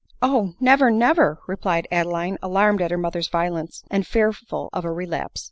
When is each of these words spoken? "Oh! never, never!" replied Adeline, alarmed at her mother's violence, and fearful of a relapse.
"Oh! 0.23 0.55
never, 0.59 0.89
never!" 0.89 1.37
replied 1.47 1.87
Adeline, 1.91 2.39
alarmed 2.41 2.81
at 2.81 2.89
her 2.89 2.97
mother's 2.97 3.27
violence, 3.27 3.83
and 3.91 4.07
fearful 4.07 4.71
of 4.73 4.83
a 4.83 4.91
relapse. 4.91 5.39